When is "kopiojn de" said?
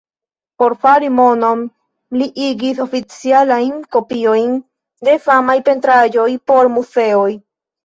3.97-5.17